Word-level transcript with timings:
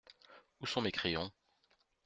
Où 0.61 0.65
sont 0.65 0.81
mes 0.81 0.91
crayons? 0.91 1.31